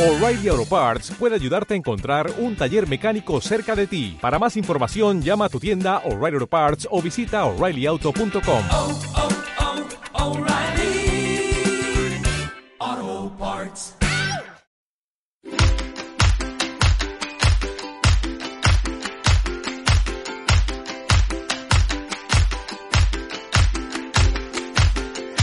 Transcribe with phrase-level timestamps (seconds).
[0.00, 4.16] O'Reilly Auto Parts puede ayudarte a encontrar un taller mecánico cerca de ti.
[4.18, 8.64] Para más información, llama a tu tienda O'Reilly Auto Parts o visita oreillyauto.com.
[8.70, 8.98] oh,
[12.78, 13.94] oh, Parts.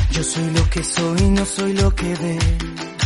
[0.09, 2.96] Yo soy lo que soy, no soy lo que ves.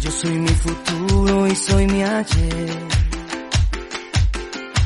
[0.00, 2.78] Yo soy mi futuro y soy mi ayer.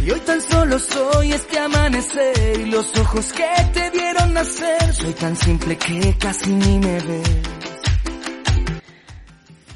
[0.04, 3.44] Y hoy tan solo soy este amanecer y los ojos que
[3.74, 4.94] te vieron nacer.
[4.94, 7.30] Soy tan simple que casi ni me ves.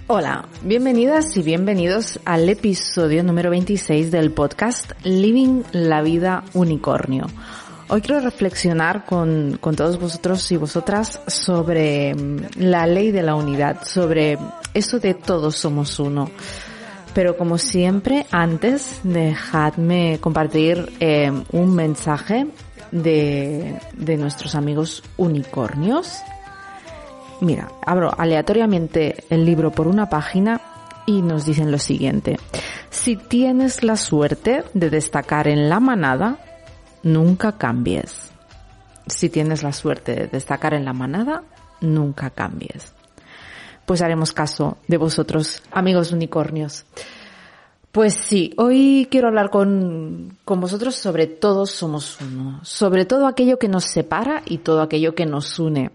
[0.08, 7.26] Hola, bienvenidas y bienvenidos al episodio número 26 del podcast Living la Vida Unicornio.
[7.88, 13.36] Hoy quiero reflexionar con, con, todos vosotros y vosotras sobre mm, la ley de la
[13.36, 14.38] unidad, sobre
[14.74, 16.28] eso de todos somos uno.
[17.14, 22.48] Pero como siempre, antes dejadme compartir eh, un mensaje
[22.90, 26.18] de, de nuestros amigos unicornios.
[27.40, 30.60] Mira, abro aleatoriamente el libro por una página
[31.06, 32.36] y nos dicen lo siguiente.
[32.90, 36.40] Si tienes la suerte de destacar en la manada,
[37.06, 38.32] nunca cambies.
[39.06, 41.44] Si tienes la suerte de destacar en la manada,
[41.80, 42.92] nunca cambies.
[43.86, 46.84] Pues haremos caso de vosotros, amigos unicornios.
[47.92, 53.58] Pues sí, hoy quiero hablar con, con vosotros sobre todos somos uno, sobre todo aquello
[53.58, 55.92] que nos separa y todo aquello que nos une.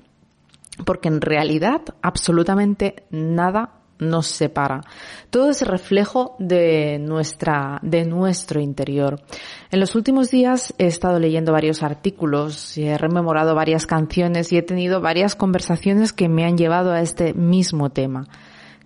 [0.86, 4.82] Porque en realidad absolutamente nada nos separa.
[5.30, 9.22] Todo es reflejo de nuestra, de nuestro interior.
[9.70, 14.58] En los últimos días he estado leyendo varios artículos y he rememorado varias canciones y
[14.58, 18.28] he tenido varias conversaciones que me han llevado a este mismo tema.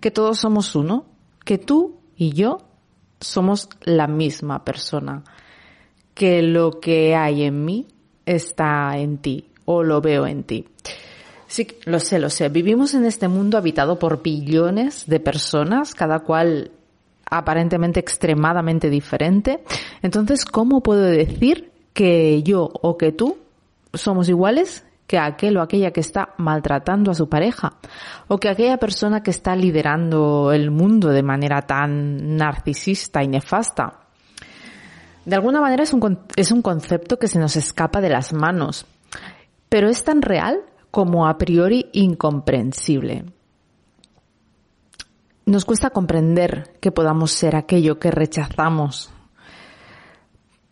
[0.01, 1.05] Que todos somos uno,
[1.45, 2.57] que tú y yo
[3.21, 5.23] somos la misma persona.
[6.13, 7.87] Que lo que hay en mí
[8.25, 10.65] está en ti o lo veo en ti.
[11.47, 12.49] Sí, lo sé, lo sé.
[12.49, 16.71] Vivimos en este mundo habitado por billones de personas, cada cual
[17.29, 19.63] aparentemente extremadamente diferente.
[20.01, 23.37] Entonces, ¿cómo puedo decir que yo o que tú
[23.93, 27.73] somos iguales que aquel o aquella que está maltratando a su pareja?
[28.27, 33.99] O que aquella persona que está liderando el mundo de manera tan narcisista y nefasta?
[35.25, 38.85] De alguna manera es un, es un concepto que se nos escapa de las manos.
[39.69, 40.61] Pero es tan real
[40.95, 43.25] como a priori incomprensible.
[45.45, 49.11] Nos cuesta comprender que podamos ser aquello que rechazamos,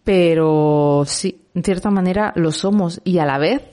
[0.05, 3.63] pero sí, en cierta manera lo somos y a la vez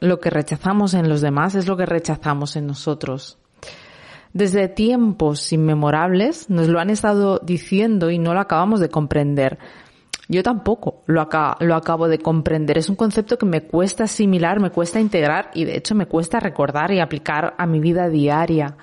[0.00, 3.36] lo que rechazamos en los demás es lo que rechazamos en nosotros.
[4.32, 9.58] Desde tiempos inmemorables nos lo han estado diciendo y no lo acabamos de comprender.
[10.30, 12.78] Yo tampoco lo, acá, lo acabo de comprender.
[12.78, 16.38] Es un concepto que me cuesta asimilar, me cuesta integrar y de hecho me cuesta
[16.38, 18.76] recordar y aplicar a mi vida diaria.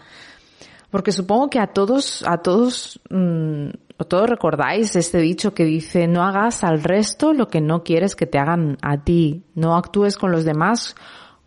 [0.92, 3.70] Porque supongo que a todos, a todos, mmm,
[4.10, 8.26] todos recordáis este dicho que dice no hagas al resto lo que no quieres que
[8.26, 9.46] te hagan a ti.
[9.56, 10.96] No actúes con los demás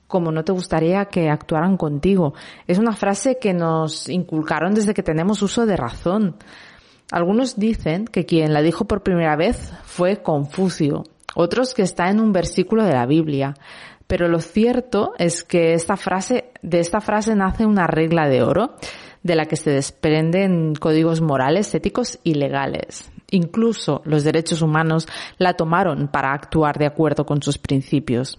[0.07, 2.33] como no te gustaría que actuaran contigo.
[2.67, 6.37] Es una frase que nos inculcaron desde que tenemos uso de razón.
[7.11, 11.05] Algunos dicen que quien la dijo por primera vez fue Confucio,
[11.35, 13.55] otros que está en un versículo de la Biblia.
[14.07, 18.75] Pero lo cierto es que esta frase, de esta frase nace una regla de oro
[19.23, 23.11] de la que se desprenden códigos morales, éticos y legales.
[23.31, 25.07] Incluso los derechos humanos
[25.39, 28.39] la tomaron para actuar de acuerdo con sus principios.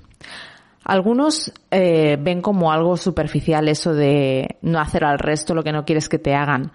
[0.84, 5.86] Algunos eh, ven como algo superficial eso de no hacer al resto lo que no
[5.86, 6.72] quieres que te hagan.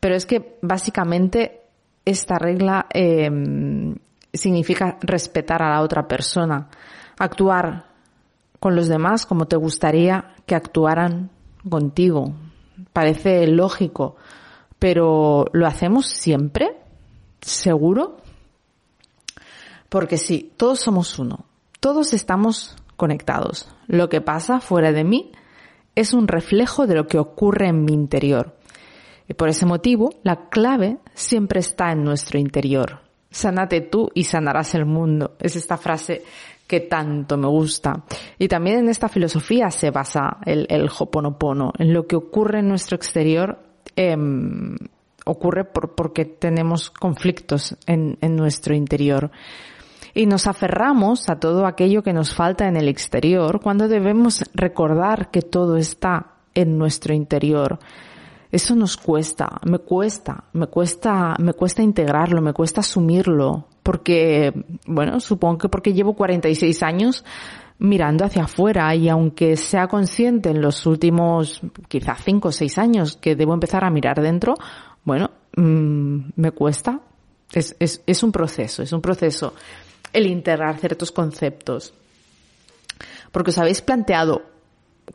[0.00, 1.62] Pero es que básicamente
[2.04, 3.30] esta regla eh,
[4.32, 6.68] significa respetar a la otra persona,
[7.18, 7.86] actuar
[8.60, 11.30] con los demás como te gustaría que actuaran
[11.68, 12.32] contigo.
[12.92, 14.16] Parece lógico,
[14.78, 16.76] pero ¿lo hacemos siempre?
[17.40, 18.18] ¿Seguro?
[19.88, 21.44] Porque sí, todos somos uno,
[21.80, 23.68] todos estamos conectados.
[23.86, 25.32] Lo que pasa fuera de mí
[25.94, 28.57] es un reflejo de lo que ocurre en mi interior.
[29.28, 33.00] Y por ese motivo, la clave siempre está en nuestro interior.
[33.30, 35.36] Sánate tú y sanarás el mundo.
[35.38, 36.22] Es esta frase
[36.66, 38.04] que tanto me gusta.
[38.38, 41.72] Y también en esta filosofía se basa el, el Hoponopono.
[41.78, 43.58] En lo que ocurre en nuestro exterior
[43.96, 44.16] eh,
[45.24, 49.30] ocurre por, porque tenemos conflictos en, en nuestro interior.
[50.14, 55.30] Y nos aferramos a todo aquello que nos falta en el exterior cuando debemos recordar
[55.30, 57.78] que todo está en nuestro interior.
[58.50, 64.52] Eso nos cuesta, me cuesta, me cuesta, me cuesta integrarlo, me cuesta asumirlo, porque,
[64.86, 67.24] bueno, supongo que porque llevo 46 años
[67.78, 73.16] mirando hacia afuera y aunque sea consciente en los últimos quizás 5 o 6 años
[73.16, 74.54] que debo empezar a mirar dentro,
[75.04, 77.00] bueno, mmm, me cuesta.
[77.52, 79.54] Es, es, es un proceso, es un proceso
[80.12, 81.94] el integrar ciertos conceptos.
[83.32, 84.42] Porque os habéis planteado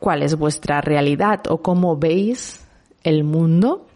[0.00, 2.63] cuál es vuestra realidad o cómo veis
[3.04, 3.86] el mundo.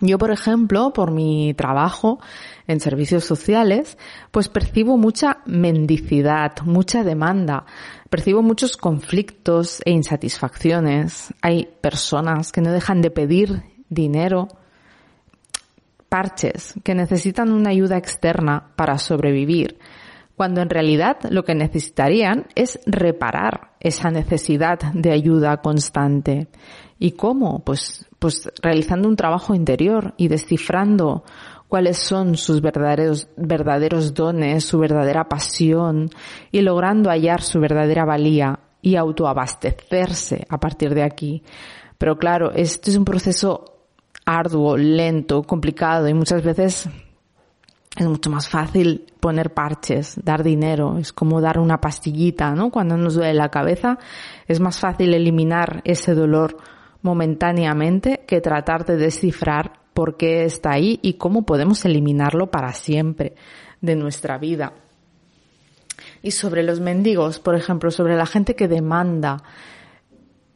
[0.00, 2.18] Yo, por ejemplo, por mi trabajo
[2.66, 3.96] en servicios sociales,
[4.30, 7.64] pues percibo mucha mendicidad, mucha demanda,
[8.10, 11.32] percibo muchos conflictos e insatisfacciones.
[11.42, 14.48] Hay personas que no dejan de pedir dinero,
[16.08, 19.78] parches, que necesitan una ayuda externa para sobrevivir,
[20.36, 26.48] cuando en realidad lo que necesitarían es reparar esa necesidad de ayuda constante.
[26.98, 27.62] ¿Y cómo?
[27.64, 31.24] Pues, pues realizando un trabajo interior y descifrando
[31.68, 36.10] cuáles son sus verdaderos, verdaderos dones, su verdadera pasión
[36.50, 41.42] y logrando hallar su verdadera valía y autoabastecerse a partir de aquí.
[41.98, 43.64] Pero claro, esto es un proceso
[44.26, 46.88] arduo, lento, complicado y muchas veces
[47.96, 52.70] es mucho más fácil poner parches, dar dinero, es como dar una pastillita, ¿no?
[52.70, 53.98] Cuando nos duele la cabeza,
[54.48, 56.56] es más fácil eliminar ese dolor
[57.02, 63.36] momentáneamente que tratar de descifrar por qué está ahí y cómo podemos eliminarlo para siempre
[63.80, 64.72] de nuestra vida.
[66.20, 69.42] Y sobre los mendigos, por ejemplo, sobre la gente que demanda,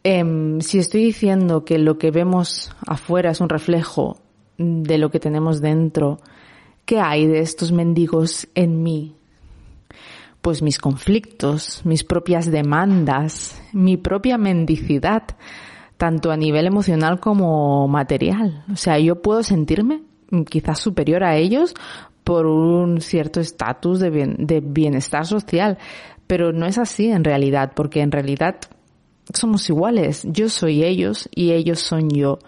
[0.02, 4.19] eh, si estoy diciendo que lo que vemos afuera es un reflejo
[4.56, 6.19] de lo que tenemos dentro,
[6.88, 9.14] ¿qué hay de estos mendigos en mí?
[10.40, 15.25] Pues mis conflictos, mis propias demandas, mi propia mendicidad,
[15.99, 18.64] tanto a nivel emocional como material.
[18.73, 20.00] O sea, yo puedo sentirme
[20.49, 21.75] quizás superior a ellos
[22.25, 25.76] por un cierto estatus de, de bienestar social,
[26.26, 28.61] pero no es así en realidad, porque en realidad
[29.35, 30.23] somos iguales.
[30.25, 32.38] Yo soy ellos y ellos son yo.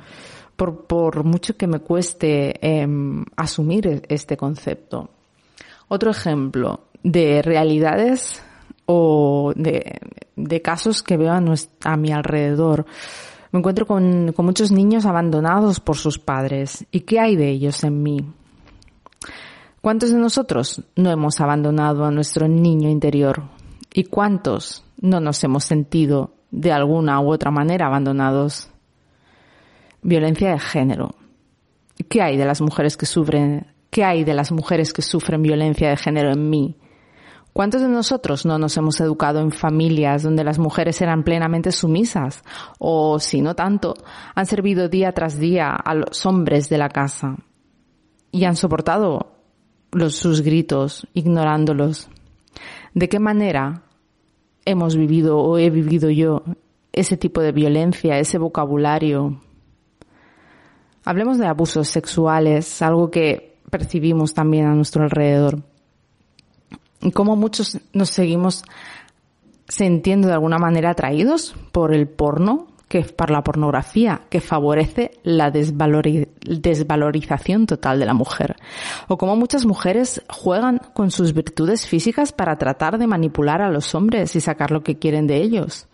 [0.61, 2.87] Por, por mucho que me cueste eh,
[3.35, 5.09] asumir este concepto.
[5.89, 8.43] Otro ejemplo de realidades
[8.85, 10.01] o de,
[10.37, 12.85] de casos que veo a, nuestra, a mi alrededor.
[13.53, 16.85] Me encuentro con, con muchos niños abandonados por sus padres.
[16.91, 18.19] ¿Y qué hay de ellos en mí?
[19.81, 23.45] ¿Cuántos de nosotros no hemos abandonado a nuestro niño interior?
[23.95, 28.70] ¿Y cuántos no nos hemos sentido de alguna u otra manera abandonados?
[30.03, 31.15] Violencia de género.
[32.09, 33.67] ¿Qué hay de las mujeres que sufren?
[33.91, 36.77] ¿Qué hay de las mujeres que sufren violencia de género en mí?
[37.53, 42.45] ¿Cuántos de nosotros no nos hemos educado en familias donde las mujeres eran plenamente sumisas?
[42.79, 43.95] O, si no tanto,
[44.35, 47.37] han servido día tras día a los hombres de la casa
[48.31, 49.33] y han soportado
[49.91, 52.09] los, sus gritos, ignorándolos.
[52.95, 53.83] ¿De qué manera
[54.65, 56.45] hemos vivido o he vivido yo
[56.93, 59.41] ese tipo de violencia, ese vocabulario?
[61.05, 65.63] Hablemos de abusos sexuales, algo que percibimos también a nuestro alrededor
[67.01, 68.65] y cómo muchos nos seguimos
[69.69, 75.53] sintiendo de alguna manera atraídos por el porno, que por la pornografía, que favorece la
[75.53, 78.57] desvalorización total de la mujer.
[79.07, 83.95] O cómo muchas mujeres juegan con sus virtudes físicas para tratar de manipular a los
[83.95, 85.87] hombres y sacar lo que quieren de ellos.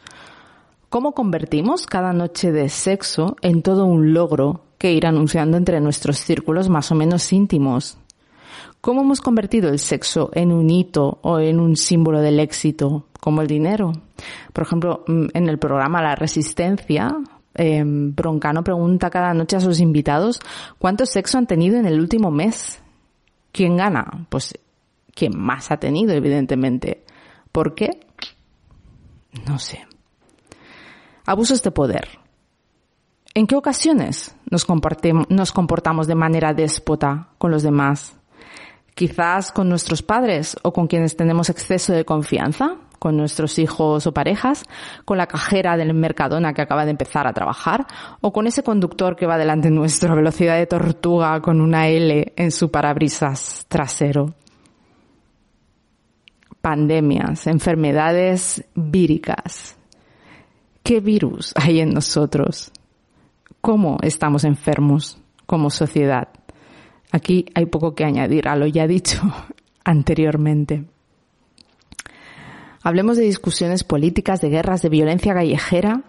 [0.89, 6.19] ¿Cómo convertimos cada noche de sexo en todo un logro que ir anunciando entre nuestros
[6.19, 7.99] círculos más o menos íntimos?
[8.81, 13.43] ¿Cómo hemos convertido el sexo en un hito o en un símbolo del éxito, como
[13.43, 13.93] el dinero?
[14.53, 17.17] Por ejemplo, mm, en el programa La Resistencia,
[17.55, 20.41] eh, Broncano pregunta cada noche a sus invitados
[20.79, 22.81] cuánto sexo han tenido en el último mes.
[23.51, 24.27] ¿Quién gana?
[24.29, 24.55] Pues
[25.15, 27.03] quien más ha tenido, evidentemente.
[27.51, 28.07] ¿Por qué?
[29.49, 29.87] No sé.
[31.25, 32.26] Abusos de poder.
[33.37, 38.17] ¿En qué ocasiones nos, comportamos de manera déspota con los demás?
[38.95, 44.15] quizás con nuestros padres o con quienes tenemos exceso de confianza, con nuestros hijos o
[44.15, 44.65] parejas,
[45.05, 47.87] con la cajera del Mercadona que acaba de empezar a trabajar,
[48.23, 52.33] o con ese conductor que va delante nuestro a velocidad de tortuga con una L
[52.35, 54.33] en su parabrisas trasero.
[56.63, 59.77] Pandemias, enfermedades víricas.
[60.83, 62.73] ¿Qué virus hay en nosotros?
[63.67, 66.29] ¿Cómo estamos enfermos como sociedad?
[67.11, 69.21] Aquí hay poco que añadir a lo ya dicho
[69.85, 70.85] anteriormente.
[72.85, 76.05] Hablemos de discusiones políticas, de guerras, de violencia callejera,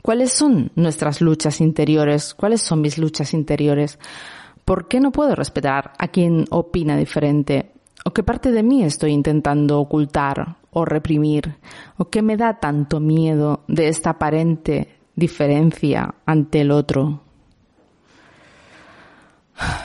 [0.00, 2.32] ¿Cuáles son nuestras luchas interiores?
[2.32, 3.98] ¿Cuáles son mis luchas interiores?
[4.64, 7.72] ¿Por qué no puedo respetar a quien opina diferente?
[8.06, 11.56] ¿O qué parte de mí estoy intentando ocultar o reprimir?
[11.98, 17.22] ¿O qué me da tanto miedo de esta aparente diferencia ante el otro?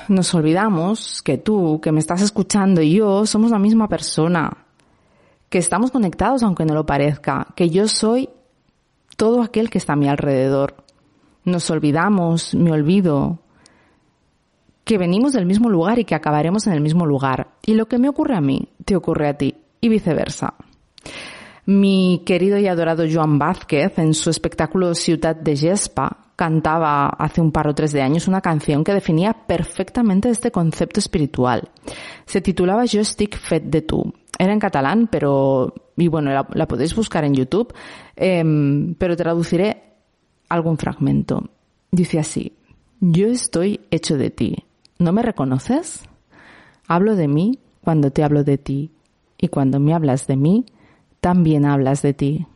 [0.08, 4.66] Nos olvidamos que tú, que me estás escuchando y yo somos la misma persona,
[5.50, 8.30] que estamos conectados aunque no lo parezca, que yo soy
[9.16, 10.84] todo aquel que está a mi alrededor.
[11.44, 13.40] Nos olvidamos, me olvido,
[14.84, 17.50] que venimos del mismo lugar y que acabaremos en el mismo lugar.
[17.66, 20.56] Y lo que me ocurre a mí, te ocurre a ti, y viceversa.
[21.68, 27.52] Mi querido y adorado Joan Vázquez, en su espectáculo Ciudad de Gespa, cantaba hace un
[27.52, 31.70] par o tres de años una canción que definía perfectamente este concepto espiritual.
[32.26, 34.14] Se titulaba Jo estic fet de tu.
[34.40, 37.74] Era en catalán, pero, y bueno, la, podéis buscar en YouTube,
[38.16, 39.84] em, pero traduciré
[40.48, 41.50] algún fragmento.
[41.92, 42.54] Dice así,
[43.02, 44.56] yo estoy hecho de ti.
[45.00, 46.04] ¿No me reconoces?
[46.88, 48.92] Hablo de mí cuando te hablo de ti,
[49.38, 50.66] y cuando me hablas de mí,
[51.20, 52.48] también hablas de ti.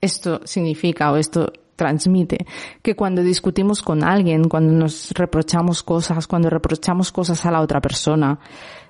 [0.00, 2.46] Esto significa o esto transmite
[2.82, 7.80] que cuando discutimos con alguien, cuando nos reprochamos cosas, cuando reprochamos cosas a la otra
[7.80, 8.40] persona,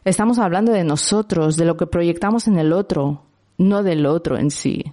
[0.04, 3.22] estamos hablando de nosotros, de lo que proyectamos en el otro,
[3.58, 4.84] no del otro en sí.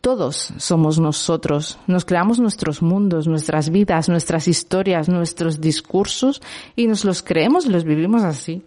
[0.00, 6.40] Todos somos nosotros, nos creamos nuestros mundos, nuestras vidas, nuestras historias, nuestros discursos
[6.74, 8.62] y nos los creemos y los vivimos así.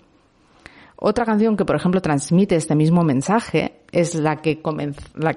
[1.06, 4.62] Otra canción que, por ejemplo, transmite este mismo mensaje es la que,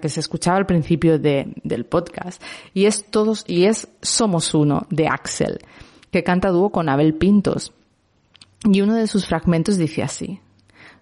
[0.04, 2.40] se escuchaba al principio del podcast
[2.72, 5.58] y es todos, y es Somos Uno de Axel,
[6.12, 7.72] que canta dúo con Abel Pintos.
[8.62, 10.38] Y uno de sus fragmentos dice así.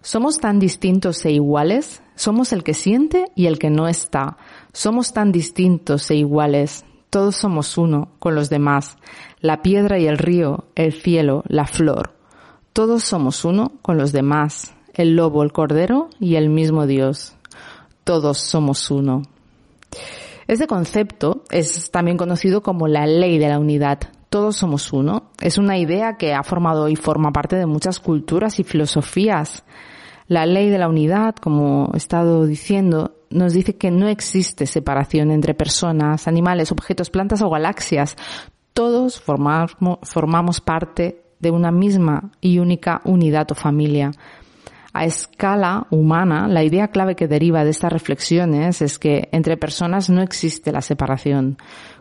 [0.00, 4.38] Somos tan distintos e iguales, somos el que siente y el que no está.
[4.72, 8.96] Somos tan distintos e iguales, todos somos uno con los demás,
[9.40, 12.23] la piedra y el río, el cielo, la flor.
[12.74, 17.34] Todos somos uno con los demás, el lobo, el cordero y el mismo Dios.
[18.04, 19.22] Todos somos uno.
[20.46, 24.00] Este concepto es también conocido como la ley de la unidad.
[24.28, 25.30] Todos somos uno.
[25.40, 29.64] Es una idea que ha formado y forma parte de muchas culturas y filosofías
[30.26, 35.30] la ley de la unidad, como he estado diciendo, nos dice que no existe separación
[35.30, 38.16] entre personas, animales, objetos, plantas o galaxias.
[38.72, 44.10] Todos formamos, parte de una misma y única unidad o familia.
[44.92, 50.08] A escala humana, la idea clave que deriva de estas reflexiones es que entre personas
[50.08, 51.58] no existe la separación.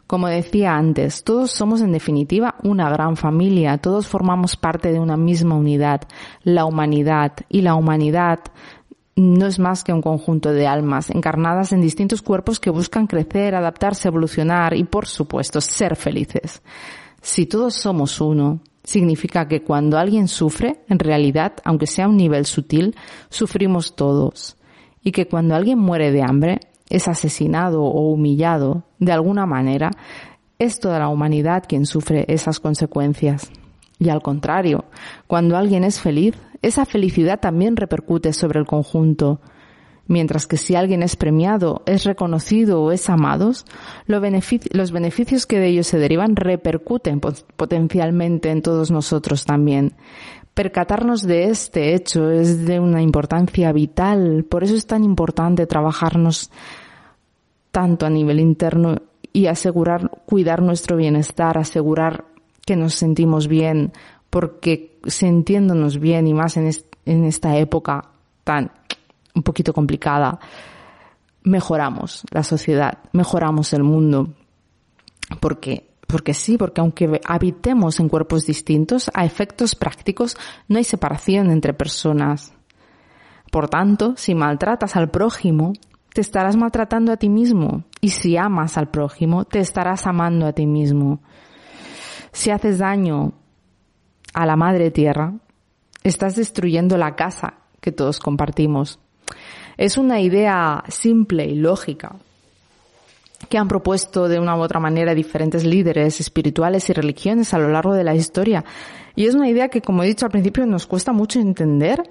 [0.08, 5.18] Como decía antes, todos somos en definitiva una gran familia, todos formamos parte de una
[5.18, 6.02] misma unidad,
[6.44, 8.40] la humanidad, y la humanidad
[9.16, 13.56] no es más que un conjunto de almas encarnadas en distintos cuerpos que buscan crecer,
[13.56, 16.62] adaptarse, evolucionar y, por supuesto, ser felices.
[17.22, 22.18] Si todos somos uno, significa que cuando alguien sufre, en realidad, aunque sea a un
[22.18, 22.96] nivel sutil,
[23.30, 24.58] sufrimos todos.
[25.04, 26.60] Y que cuando alguien muere de hambre,
[26.90, 29.92] es asesinado o humillado de alguna manera,
[30.60, 33.52] es toda la humanidad quien sufre esas consecuencias.
[34.00, 34.86] Y al contrario,
[35.28, 39.42] cuando alguien es feliz, esa felicidad también repercute sobre el conjunto.
[40.06, 43.52] Mientras que si alguien es premiado, es reconocido o es amado,
[44.06, 49.94] los beneficios que de ellos se derivan repercuten potencialmente en todos nosotros también.
[50.54, 56.52] Percatarnos de este hecho es de una importancia vital, por eso es tan importante trabajarnos
[57.72, 58.98] tanto a nivel interno
[59.32, 62.26] y asegurar, cuidar nuestro bienestar, asegurar
[62.66, 63.94] que nos sentimos bien,
[64.30, 66.70] porque sintiéndonos bien y más en,
[67.06, 68.10] en esta época
[68.44, 68.72] tan
[69.36, 70.40] un poquito complicada,
[71.44, 74.34] mejoramos la sociedad, mejoramos el mundo.
[75.40, 80.38] Porque, porque sí, porque aunque habitemos en cuerpos distintos, a efectos prácticos
[80.68, 82.54] no hay separación entre personas.
[83.52, 85.74] Por tanto, si maltratas al prójimo,
[86.14, 87.84] te estarás maltratando a ti mismo.
[88.02, 91.22] Y si amas al prójimo, te estarás amando a ti mismo.
[92.32, 93.34] Si haces daño
[94.34, 95.36] a la madre tierra,
[96.04, 99.00] estás destruyendo la casa que todos compartimos.
[99.78, 102.16] Es una idea simple y lógica
[103.50, 107.70] que han propuesto de una u otra manera diferentes líderes espirituales y religiones a lo
[107.70, 108.64] largo de la historia.
[109.16, 112.04] Y es una idea que, como he dicho al principio, nos cuesta mucho entender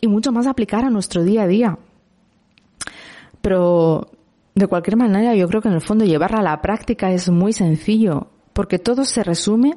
[0.00, 1.78] y mucho más aplicar a nuestro día a día.
[3.40, 4.10] Pero
[4.54, 7.52] de cualquier manera, yo creo que en el fondo llevarla a la práctica es muy
[7.52, 9.76] sencillo, porque todo se resume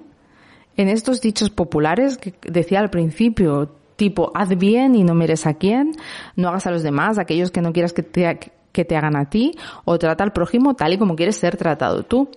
[0.75, 5.55] en estos dichos populares que decía al principio, tipo, haz bien y no mires a
[5.55, 5.91] quién,
[6.37, 8.39] no hagas a los demás, aquellos que no quieras que te,
[8.71, 12.03] que te hagan a ti o trata al prójimo tal y como quieres ser tratado
[12.03, 12.29] tú.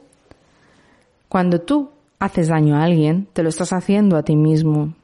[1.28, 4.94] Cuando tú haces daño a alguien, te lo estás haciendo a ti mismo.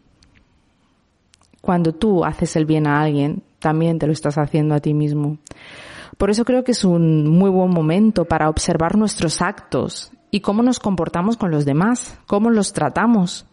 [1.60, 5.38] Cuando tú haces el bien a alguien, también te lo estás haciendo a ti mismo.
[6.16, 10.62] Por eso creo que es un muy buen momento para observar nuestros actos y cómo
[10.62, 13.46] nos comportamos con los demás, cómo los tratamos.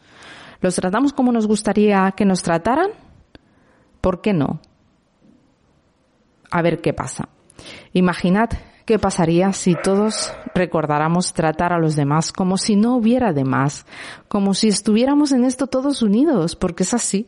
[0.64, 2.92] ¿Los tratamos como nos gustaría que nos trataran?
[4.00, 4.62] ¿Por qué no?
[6.50, 7.28] A ver qué pasa.
[7.92, 8.50] Imaginad
[8.86, 13.86] qué pasaría si todos recordáramos tratar a los demás como si no hubiera demás,
[14.30, 17.28] como si estuviéramos en esto todos unidos, porque es así.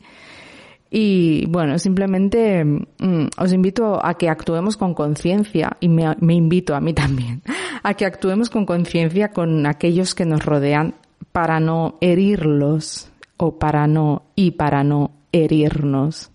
[0.89, 6.73] Y bueno, simplemente mm, os invito a que actuemos con conciencia y me, me invito
[6.73, 7.43] a mí también
[7.83, 10.95] a que actuemos con conciencia con aquellos que nos rodean
[11.33, 16.31] para no herirlos o para no y para no herirnos.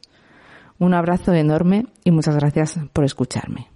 [0.79, 3.70] Un abrazo enorme y muchas gracias por escucharme.